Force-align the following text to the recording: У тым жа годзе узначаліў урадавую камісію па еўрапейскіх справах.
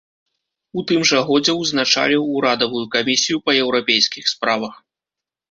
У 0.81 0.83
тым 0.91 1.01
жа 1.09 1.19
годзе 1.27 1.53
узначаліў 1.65 2.25
урадавую 2.39 2.83
камісію 2.97 3.37
па 3.45 3.51
еўрапейскіх 3.61 4.25
справах. 4.35 4.75